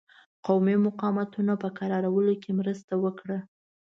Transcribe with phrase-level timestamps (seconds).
[0.45, 3.37] قومي مقاومتونو په کرارولو کې مرسته وکړه.